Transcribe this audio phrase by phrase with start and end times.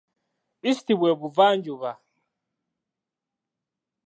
[0.69, 1.91] East bwe Buvanjuba